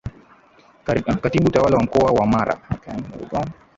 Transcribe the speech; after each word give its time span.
Katibu 1.21 1.49
Tawala 1.51 1.77
wa 1.77 1.83
Mkoa 1.83 2.11
wa 2.11 2.27
Mara 2.27 2.55